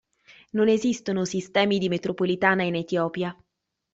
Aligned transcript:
Non 0.53 0.67
esistono 0.67 1.25
sistemi 1.25 1.77
di 1.77 1.87
metropolitana 1.87 2.63
in 2.63 2.73
Etiopia. 2.73 3.37